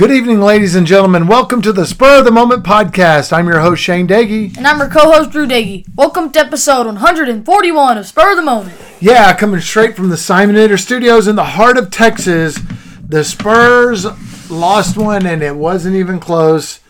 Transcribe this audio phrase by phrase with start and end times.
[0.00, 1.26] Good evening, ladies and gentlemen.
[1.26, 3.34] Welcome to the Spur of the Moment podcast.
[3.34, 4.56] I'm your host, Shane Daggy.
[4.56, 5.84] And I'm your co-host Drew Daggy.
[5.94, 8.78] Welcome to episode 141 of Spur of the Moment.
[8.98, 12.58] Yeah, coming straight from the Simonator Studios in the heart of Texas.
[13.06, 14.06] The Spurs
[14.48, 16.80] lost one, and it wasn't even close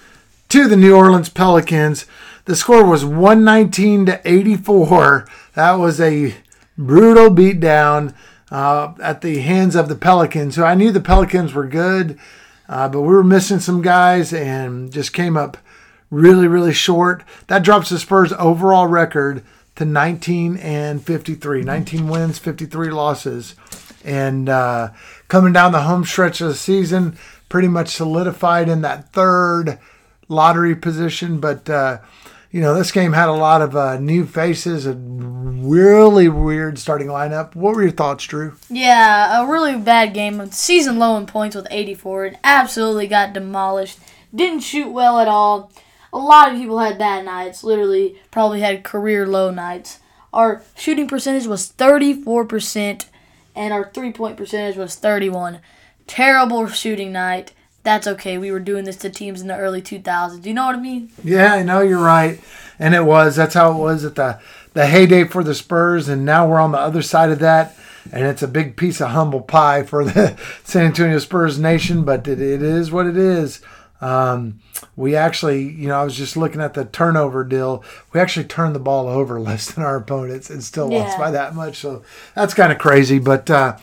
[0.50, 2.06] to the New Orleans Pelicans.
[2.44, 5.26] The score was 119 to 84.
[5.54, 6.36] That was a
[6.78, 8.14] brutal beatdown
[8.52, 10.54] uh, at the hands of the Pelicans.
[10.54, 12.16] So I knew the Pelicans were good.
[12.70, 15.58] Uh, but we were missing some guys and just came up
[16.08, 17.24] really, really short.
[17.48, 19.42] That drops the Spurs' overall record
[19.74, 21.62] to 19 and 53.
[21.62, 23.56] 19 wins, 53 losses.
[24.04, 24.90] And uh,
[25.26, 29.80] coming down the home stretch of the season, pretty much solidified in that third
[30.28, 31.40] lottery position.
[31.40, 31.98] But, uh,
[32.50, 37.06] you know, this game had a lot of uh, new faces, a really weird starting
[37.06, 37.54] lineup.
[37.54, 38.56] What were your thoughts, Drew?
[38.68, 40.44] Yeah, a really bad game.
[40.50, 44.00] Season low in points with 84 and absolutely got demolished.
[44.34, 45.70] Didn't shoot well at all.
[46.12, 47.62] A lot of people had bad nights.
[47.62, 50.00] Literally, probably had career low nights.
[50.32, 53.06] Our shooting percentage was 34%,
[53.54, 55.60] and our three point percentage was 31.
[56.08, 58.36] Terrible shooting night that's okay.
[58.38, 60.42] We were doing this to teams in the early 2000s.
[60.42, 61.10] Do you know what I mean?
[61.24, 62.40] Yeah, I know you're right.
[62.78, 63.36] And it was.
[63.36, 64.38] That's how it was at the,
[64.74, 66.08] the heyday for the Spurs.
[66.08, 67.76] And now we're on the other side of that.
[68.12, 72.26] And it's a big piece of humble pie for the San Antonio Spurs nation, but
[72.26, 73.60] it, it is what it is.
[74.00, 74.60] Um,
[74.96, 77.84] we actually, you know, I was just looking at the turnover deal.
[78.14, 81.04] We actually turned the ball over less than our opponents and still yeah.
[81.04, 81.78] lost by that much.
[81.78, 82.02] So
[82.34, 83.18] that's kind of crazy.
[83.18, 83.76] But uh,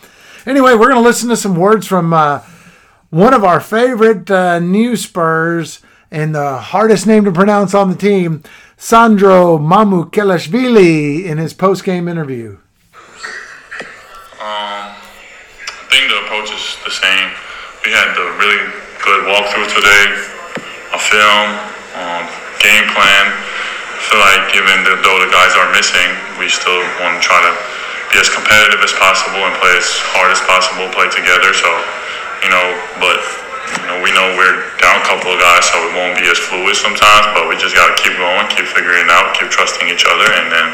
[0.46, 2.12] anyway, we're going to listen to some words from.
[2.12, 2.42] Uh,
[3.10, 5.80] one of our favorite uh, new Spurs
[6.10, 8.42] and the hardest name to pronounce on the team,
[8.76, 12.58] Sandro Mamukelashvili, in his post-game interview.
[14.40, 17.28] Um, I think the approach is the same.
[17.84, 18.60] We had a really
[19.00, 20.04] good walkthrough today,
[20.92, 21.48] a film,
[21.96, 22.24] um,
[22.60, 23.24] game plan.
[23.32, 26.08] I feel like even though the guys are missing,
[26.40, 27.52] we still want to try to
[28.12, 31.52] be as competitive as possible and play as hard as possible, play together.
[31.52, 31.68] So
[32.42, 32.66] you know,
[33.02, 33.18] but
[33.82, 36.40] you know, we know we're down a couple of guys, so it won't be as
[36.40, 37.28] fluid sometimes.
[37.36, 40.28] But we just got to keep going, keep figuring it out, keep trusting each other,
[40.40, 40.66] and then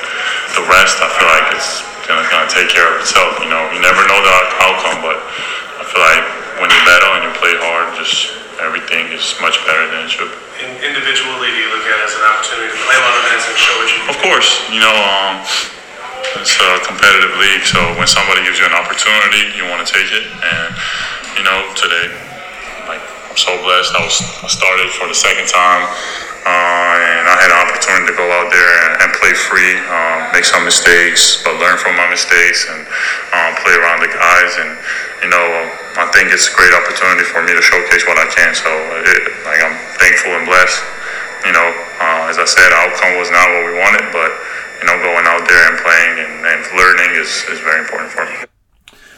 [0.55, 3.41] the rest, I feel like it's gonna kind of take care of itself.
[3.43, 6.25] You know, you never know the outcome, but I feel like
[6.63, 8.31] when you battle and you play hard, just
[8.63, 10.31] everything is much better than it should.
[10.63, 13.47] individually, do you look at it as an opportunity to play a lot of minutes
[13.51, 14.01] and show what you?
[14.07, 14.95] Of course, you know.
[14.95, 15.43] Um,
[16.41, 20.09] it's a competitive league, so when somebody gives you an opportunity, you want to take
[20.11, 20.25] it.
[20.25, 20.75] And
[21.37, 22.09] you know, today.
[22.87, 23.95] Like, I'm so blessed.
[23.95, 25.83] I was I started for the second time,
[26.47, 30.31] uh, and I had an opportunity to go out there and, and play free, um,
[30.37, 32.85] make some mistakes, but learn from my mistakes and
[33.35, 34.53] um, play around the guys.
[34.61, 34.71] And
[35.25, 35.47] you know,
[35.97, 38.53] I think it's a great opportunity for me to showcase what I can.
[38.53, 38.69] So,
[39.03, 40.83] it, like, I'm thankful and blessed.
[41.49, 41.69] You know,
[42.01, 44.33] uh, as I said, outcome was not what we wanted, but
[44.81, 48.25] you know, going out there and playing and, and learning is, is very important for
[48.27, 48.45] me.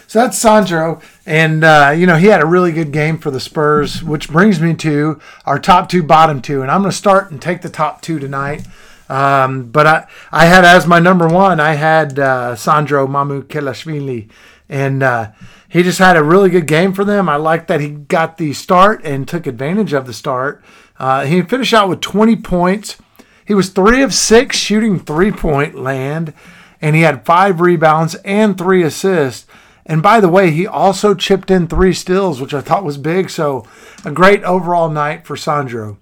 [0.06, 3.40] So that's Sandro, and uh, you know he had a really good game for the
[3.40, 7.30] Spurs, which brings me to our top two, bottom two, and I'm going to start
[7.30, 8.66] and take the top two tonight.
[9.08, 14.30] Um, but I, I had as my number one, I had uh, Sandro Mamukelashvili,
[14.68, 15.32] and uh,
[15.68, 17.28] he just had a really good game for them.
[17.28, 20.62] I like that he got the start and took advantage of the start.
[20.98, 22.96] Uh, he finished out with 20 points.
[23.44, 26.32] He was three of six shooting three point land,
[26.80, 29.46] and he had five rebounds and three assists.
[29.86, 33.30] And by the way, he also chipped in three steals, which I thought was big.
[33.30, 33.64] So
[34.04, 35.98] a great overall night for Sandro.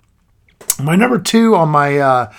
[0.82, 2.32] My number two on my uh,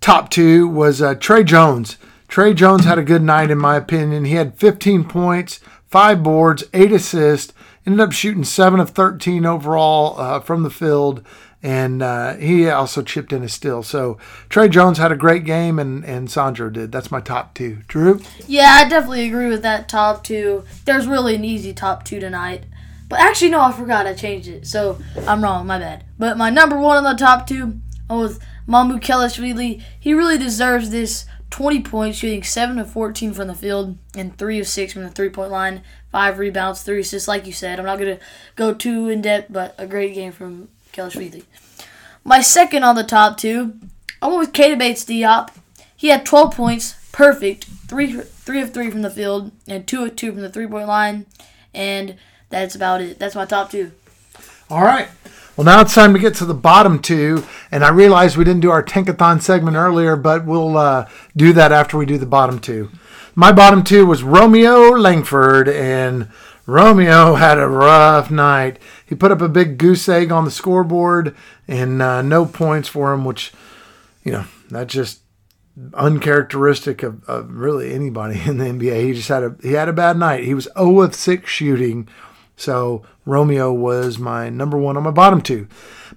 [0.00, 1.98] top two was uh, Tre Jones.
[2.28, 4.24] Tre Jones had a good night, in my opinion.
[4.24, 7.52] He had 15 points, five boards, eight assists,
[7.86, 11.24] ended up shooting seven of 13 overall uh, from the field
[11.62, 13.82] and uh, he also chipped in a steal.
[13.82, 14.18] So
[14.48, 16.92] Tre Jones had a great game, and and Sandro did.
[16.92, 17.78] That's my top two.
[17.88, 18.20] Drew.
[18.46, 20.64] Yeah, I definitely agree with that top two.
[20.84, 22.64] There's really an easy top two tonight.
[23.08, 24.06] But actually, no, I forgot.
[24.06, 24.66] I changed it.
[24.66, 25.66] So I'm wrong.
[25.66, 26.04] My bad.
[26.18, 29.82] But my number one on the top two was Mamukelashvili.
[29.98, 34.60] He really deserves this 20 points, shooting 7 of 14 from the field and 3
[34.60, 35.82] of 6 from the three point line.
[36.12, 37.78] 5 rebounds, 3 assists, like you said.
[37.78, 38.24] I'm not going to
[38.56, 41.44] go too in depth, but a great game from Kelashvili.
[42.24, 43.74] My second on the top two,
[44.20, 45.50] I went with Keita Bates Diop.
[45.96, 50.16] He had 12 points, perfect, 3, 3 of 3 from the field and 2 of
[50.16, 51.26] 2 from the three point line.
[51.72, 52.16] And
[52.50, 53.18] that's about it.
[53.18, 53.92] That's my top two.
[54.68, 55.08] All right.
[55.56, 58.62] Well, now it's time to get to the bottom two, and I realize we didn't
[58.62, 62.58] do our Tankathon segment earlier, but we'll uh, do that after we do the bottom
[62.58, 62.90] two.
[63.34, 66.28] My bottom two was Romeo Langford, and
[66.70, 68.78] Romeo had a rough night.
[69.04, 71.36] He put up a big goose egg on the scoreboard,
[71.66, 73.52] and uh, no points for him, which,
[74.24, 75.20] you know, that's just
[75.94, 79.06] uncharacteristic of, of really anybody in the NBA.
[79.06, 80.44] He just had a he had a bad night.
[80.44, 82.08] He was 0 of 6 shooting
[82.60, 85.66] so Romeo was my number one on my bottom two.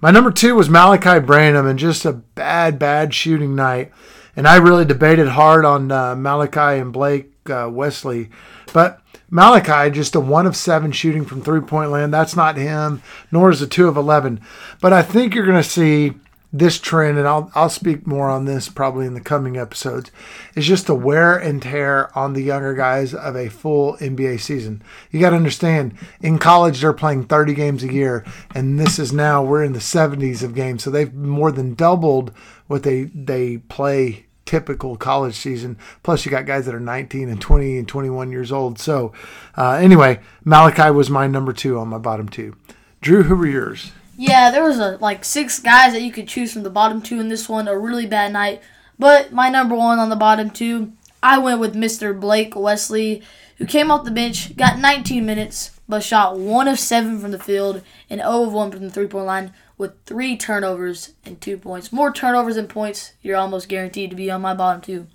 [0.02, 3.94] My number two was Malaki Branham, and just a bad, bad shooting night.
[4.36, 8.30] And I really debated hard on uh, Malaki and Blake uh, Wesley,
[8.74, 9.02] but
[9.34, 12.14] Malaki just a one of seven shooting from three point land.
[12.14, 13.02] That's not him,
[13.32, 14.40] nor is a two of eleven.
[14.80, 16.14] But I think you're going to see
[16.56, 20.12] this trend, and I'll, I'll speak more on this probably in the coming episodes,
[20.56, 24.84] is just the wear and tear on the younger guys of a full NBA season.
[25.10, 29.12] You got to understand, in college, they're playing 30 games a year, and this is
[29.12, 30.84] now, we're in the 70s of games.
[30.84, 32.32] So they've more than doubled
[32.68, 35.76] what they, they play typical college season.
[36.04, 38.78] Plus, you got guys that are 19 and 20 and 21 years old.
[38.78, 39.12] So,
[39.58, 42.56] uh, anyway, Malaki was my number two on my bottom two.
[43.02, 43.92] Drew, who were yours?
[44.16, 47.20] Yeah, there was a, like six guys that you could choose from the bottom two
[47.20, 47.68] in this one.
[47.68, 48.62] A really bad night,
[49.00, 52.18] but my number one on the bottom two, I went with Mr.
[52.18, 53.24] Blake Wesley,
[53.58, 57.40] who came off the bench, got 19 minutes, but shot one of seven from the
[57.40, 61.92] field and 0 of one from the three-point line with three turnovers and two points.
[61.92, 65.08] More turnovers than points, you're almost guaranteed to be on my bottom two.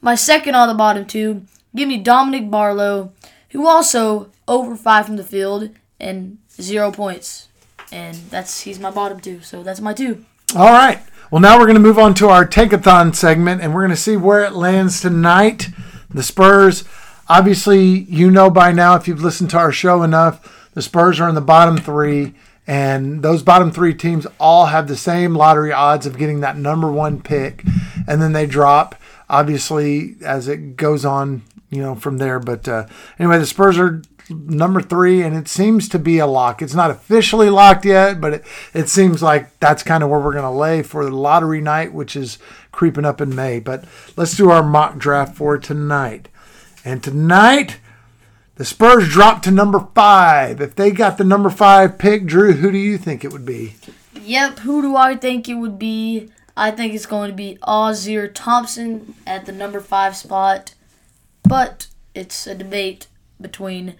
[0.00, 3.12] My second on the bottom two, give me Dominic Barlow,
[3.50, 7.48] who also over five from the field and zero points
[7.92, 9.42] and that's he's my bottom two.
[9.42, 10.24] So that's my two.
[10.56, 11.00] All right.
[11.30, 13.96] Well, now we're going to move on to our Tankathon segment, and we're going to
[13.96, 15.68] see where it lands tonight.
[16.10, 16.84] The Spurs,
[17.32, 21.28] obviously, you know by now if you've listened to our show enough, the Spurs are
[21.30, 22.34] in the bottom three,
[22.66, 26.92] and those bottom three teams all have the same lottery odds of getting that number
[26.92, 27.64] one pick,
[28.06, 28.94] and then they drop.
[29.30, 32.38] Obviously, as it goes on, you know, from there.
[32.38, 32.86] But uh,
[33.18, 36.60] anyway, the Spurs are number three, and it seems to be a lock.
[36.60, 38.44] It's not officially locked yet, but it,
[38.74, 41.94] it seems like that's kind of where we're going to lay for the lottery night,
[41.94, 42.38] which is
[42.72, 43.58] creeping up in May.
[43.58, 43.86] But
[44.16, 46.28] let's do our mock draft for tonight.
[46.84, 47.78] And tonight,
[48.56, 50.60] the Spurs dropped to number five.
[50.60, 53.76] If they got the number five pick, Drew, who do you think it would be?
[54.20, 56.30] Yep, who do I think it would be?
[56.56, 60.74] I think it's going to be Ausar Thompson at the number five spot.
[61.44, 63.06] But it's a debate
[63.40, 63.94] between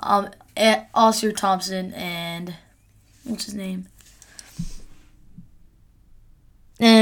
[0.00, 2.54] um, Ausar Thompson and
[3.24, 3.86] what's his name?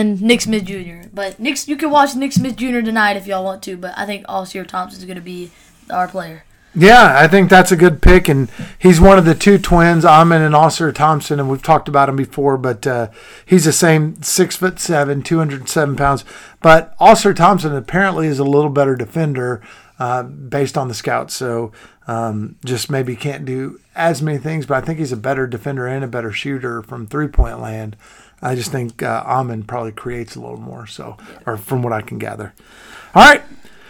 [0.09, 1.09] And Nick Smith Jr.
[1.13, 2.81] But Nick, you can watch Nick Smith Jr.
[2.81, 3.77] tonight if y'all want to.
[3.77, 5.51] But I think Ausar Thompson is going to be
[5.91, 6.45] our player.
[6.75, 10.43] Yeah, I think that's a good pick, and he's one of the two twins, Amen
[10.43, 12.57] and Ausar Thompson, and we've talked about him before.
[12.57, 13.09] But uh,
[13.45, 16.25] he's the same six foot seven, two hundred seven pounds.
[16.61, 19.63] But Ausar Thompson apparently is a little better defender
[19.99, 21.35] uh, based on the scouts.
[21.35, 21.73] So
[22.07, 25.87] um, just maybe can't do as many things, but I think he's a better defender
[25.87, 27.97] and a better shooter from three point land.
[28.41, 30.87] I just think uh, Amen probably creates a little more.
[30.87, 32.55] So, or from what I can gather.
[33.15, 33.43] All right.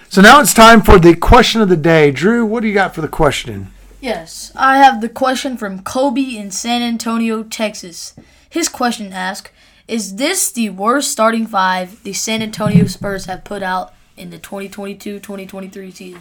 [0.09, 2.11] So now it's time for the question of the day.
[2.11, 3.71] Drew, what do you got for the question?
[4.00, 8.15] Yes, I have the question from Kobe in San Antonio, Texas.
[8.49, 9.50] His question asks
[9.87, 14.39] Is this the worst starting five the San Antonio Spurs have put out in the
[14.39, 16.21] 2022 2023 season?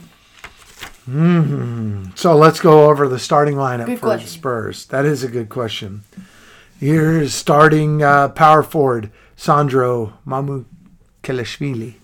[1.10, 2.06] Mm-hmm.
[2.16, 4.26] So let's go over the starting lineup Good for question.
[4.26, 4.86] the Spurs.
[4.88, 6.04] That is a good question.
[6.80, 10.66] Here's starting uh, power forward Sandro Mamu
[11.24, 11.96] Kelashvili,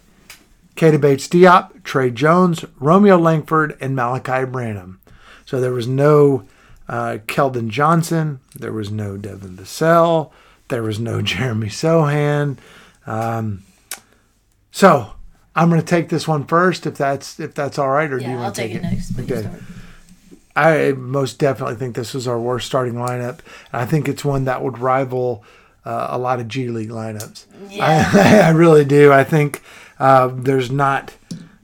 [0.76, 5.00] Keita Bates Diop, Tre Jones, Romeo Langford, and Malaki Branham.
[5.46, 6.48] So there was no
[6.88, 10.32] uh, Keldon Johnson, there was no Devin Vassell,
[10.70, 12.58] there was no Jeremy Sochan.
[13.06, 13.64] Um,
[14.72, 15.14] so
[15.56, 18.26] I'm going to take this one first, if that's if that's all right, or do
[18.26, 19.20] you want to take it next.
[19.20, 19.42] Okay.
[19.42, 19.62] start.
[20.56, 23.40] I most definitely think this was our worst starting lineup.
[23.72, 25.44] And I think it's one that would rival
[25.86, 27.46] uh, a lot of G League lineups.
[27.70, 28.10] Yeah.
[28.14, 29.12] I, I really do.
[29.12, 29.62] I think
[30.00, 31.16] uh, there's not.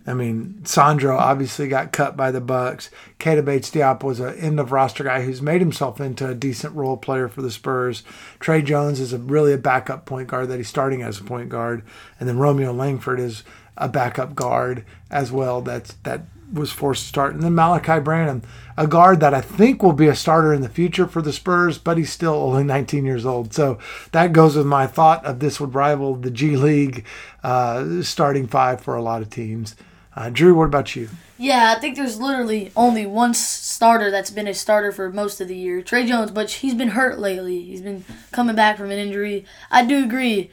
[0.08, 2.90] I mean, Sandro obviously got cut by the Bucks.
[3.20, 6.74] Keita Bates Diop was an end of roster guy who's made himself into a decent
[6.74, 8.02] role player for the Spurs.
[8.40, 11.50] Tre Jones is a really a backup point guard that he's starting as a point
[11.50, 11.84] guard,
[12.20, 13.44] and then Romeo Langford is
[13.80, 15.62] a backup guard as well.
[15.62, 16.22] That's that
[16.52, 18.42] was forced to start, and then Malaki Branham,
[18.76, 21.78] a guard that I think will be a starter in the future for the Spurs,
[21.78, 23.54] but he's still only 19 years old.
[23.54, 23.78] So
[24.14, 27.06] that goes with my thought of this would rival the G League
[27.44, 29.76] uh, starting five for a lot of teams.
[30.20, 31.08] Uh, Drew, what about you?
[31.38, 35.48] Yeah, I think there's literally only one starter that's been a starter for most of
[35.48, 37.64] the year, Tre Jones, but he's been hurt lately.
[37.64, 39.46] He's been coming back from an injury.
[39.72, 40.52] I do agree.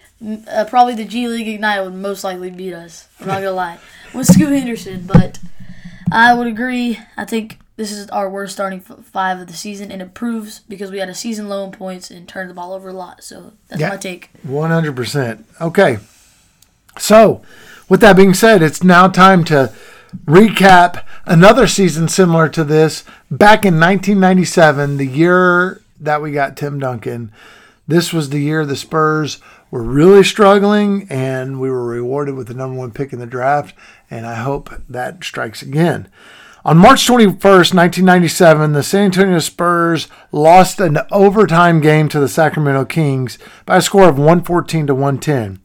[0.48, 3.08] Uh, probably the G League Ignite would most likely beat us.
[3.18, 3.80] I'm not gonna lie,
[4.14, 5.40] with Scoot Henderson, but
[6.12, 7.00] I would agree.
[7.16, 10.60] I think this is our worst starting f- five of the season, and it proves
[10.60, 13.24] because we had a season low in points and turned the ball over a lot.
[13.24, 13.88] So that's Yeah.
[13.88, 14.30] my take.
[14.46, 15.44] 100%.
[15.60, 15.98] Okay.
[16.98, 17.42] So,
[17.88, 19.72] with that being said, it's now time to
[20.24, 23.04] recap another season similar to this.
[23.30, 27.32] Back in 1997, the year that we got Tim Duncan,
[27.86, 29.38] this was the year the Spurs
[29.70, 33.74] were really struggling and we were rewarded with the number one pick in the draft.
[34.10, 36.08] And I hope that strikes again.
[36.64, 42.84] On March 21st, 1997, the San Antonio Spurs lost an overtime game to the Sacramento
[42.86, 45.60] Kings by a score of 114 to 110.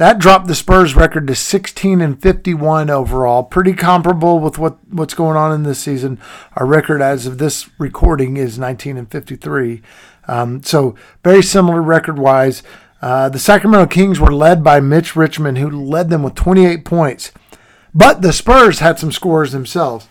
[0.00, 5.12] That dropped the Spurs record to 16 and 51 overall, pretty comparable with what, what's
[5.12, 6.18] going on in this season.
[6.56, 9.82] Our record as of this recording is 19 and 53.
[10.26, 12.62] Um, so very similar record wise.
[13.02, 17.32] Uh, the Sacramento Kings were led by Mitch Richmond, who led them with 28 points.
[17.92, 20.08] But the Spurs had some scores themselves.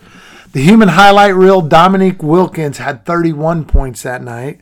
[0.52, 4.60] The human highlight reel Dominique Wilkins had 31 points that night.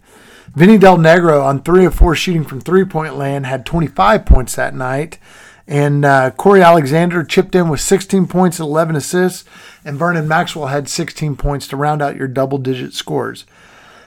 [0.54, 4.54] Vinny Del Negro on three of four shooting from three point land had 25 points
[4.56, 5.18] that night.
[5.66, 9.44] And uh, Cory Alexander chipped in with 16 points and 11 assists.
[9.84, 13.44] And Vernon Maxwell had 16 points to round out your double digit scores.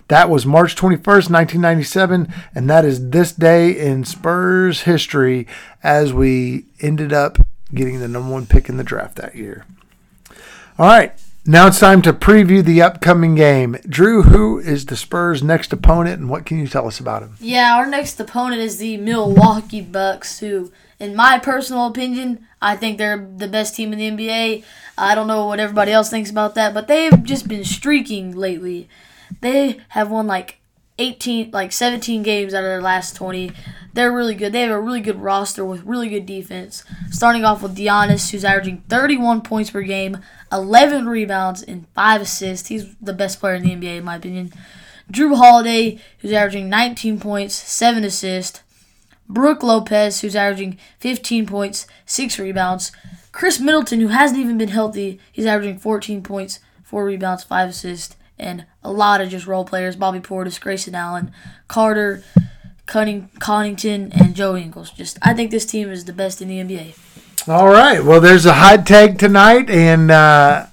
[0.07, 5.48] That was March 21st, 1997, and that is this day in Spurs history
[5.83, 7.38] as we ended up
[7.74, 9.65] getting the number one pick in the draft that year.
[10.77, 11.13] All right,
[11.45, 13.77] now it's time to preview the upcoming game.
[13.88, 17.36] Drew, who is the Spurs' next opponent, and what can you tell us about him?
[17.39, 22.98] Yeah, our next opponent is the Milwaukee Bucks, who, in my personal opinion, I think
[22.98, 24.63] they're the best team in the NBA.
[24.98, 28.88] I don't know what everybody else thinks about that, but they've just been streaking lately.
[29.41, 30.60] They have won like
[31.00, 33.51] 18, like 17 games out of their last 20.
[33.93, 34.53] They're really good.
[34.53, 36.83] They have a really good roster with really good defense.
[37.10, 40.19] Starting off with Giannis, who's averaging 31 points per game,
[40.51, 42.67] 11 rebounds, and 5 assists.
[42.67, 44.51] He's the best player in the NBA, in my opinion.
[45.12, 48.62] Jrue Holiday, who's averaging 19 points, 7 assists.
[49.27, 52.91] Brook Lopez, who's averaging 15 points, 6 rebounds.
[53.31, 58.15] Khris Middleton, who hasn't even been healthy, he's averaging 14 points, 4 rebounds, 5 assists.
[58.38, 61.31] And a lot of just role players Bobby Portis, Grayson Allen,
[61.67, 62.24] Carter,
[62.88, 64.89] Cunning, Connington, and Joe Ingles.
[64.89, 66.98] Just, I think this team is the best in the NBA.
[67.48, 70.67] All right, well, there's a hot tag tonight, and uh,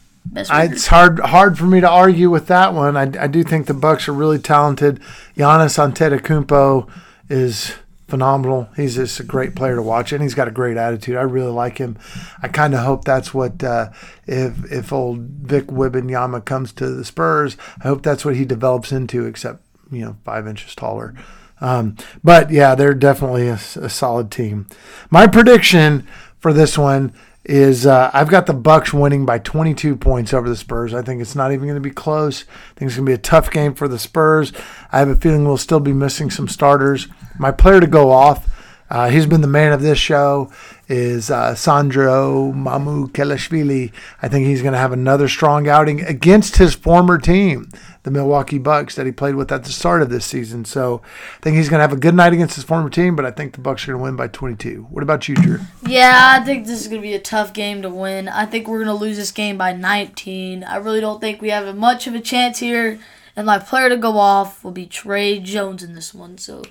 [0.51, 2.95] I, it's hard hard for me to argue with that one.
[2.95, 5.01] I, I do think the Bucks are really talented.
[5.35, 6.91] Giannis Antetokounmpo
[7.31, 7.75] is
[8.07, 8.69] phenomenal.
[8.77, 11.17] He's just a great player to watch, and he's got a great attitude.
[11.17, 11.97] I really like him.
[12.43, 13.91] I kind of hope that's what uh,
[14.27, 18.93] if if old Vic Wembanyama comes to the Spurs, I hope that's what he develops
[18.93, 19.25] into.
[19.25, 21.15] Except you know, five inches taller.
[21.61, 24.67] Um, but yeah, they're definitely a, a solid team.
[25.11, 26.07] My prediction
[26.41, 27.13] for this one
[27.45, 30.93] is uh, I've got the Bucks winning by 22 points over the Spurs.
[30.93, 32.43] I think it's not even going to be close.
[32.43, 34.53] I think it's going to be a tough game for the Spurs.
[34.93, 37.09] I have a feeling we'll still be missing some starters.
[37.39, 38.47] My player to go off,
[38.91, 40.51] uh, he's been the man of this show,
[40.89, 43.93] is uh, Sandro Mamukelashvili.
[44.23, 47.69] I think he's going to have another strong outing against his former team,
[48.05, 50.65] the Milwaukee Bucks, that he played with at the start of this season.
[50.65, 51.03] So
[51.37, 53.31] I think he's going to have a good night against his former team, but I
[53.31, 54.87] think the Bucks are going to win by 22.
[54.91, 55.61] What about you, Drew?
[55.87, 58.29] Yeah, I think this is going to be a tough game to win.
[58.29, 60.65] I think we're going to lose this game by 19.
[60.65, 62.99] I really don't think we have much of a chance here.
[63.37, 66.39] And my player to go off will be Tre Jones in this one.
[66.39, 66.65] So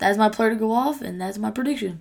[0.00, 2.00] that's my player to go off, and that's my prediction.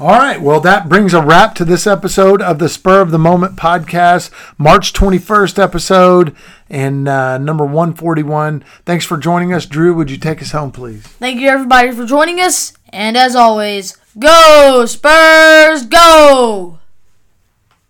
[0.00, 0.40] All right.
[0.40, 4.30] Well, that brings a wrap to this episode of the Spur of the Moment podcast,
[4.56, 6.36] March 21st episode
[6.70, 8.62] and uh, number 141.
[8.84, 9.66] Thanks for joining us.
[9.66, 11.02] Drew, would you take us home, please?
[11.02, 12.74] Thank you, everybody, for joining us.
[12.90, 16.78] And as always, go, Spurs, go!